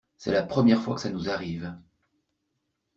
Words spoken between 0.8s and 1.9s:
fois que ça nous arrive...